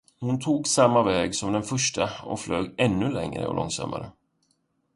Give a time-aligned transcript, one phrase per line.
[0.19, 4.11] Hon tog samma väg som den första och flög ännu lägre och långsammare.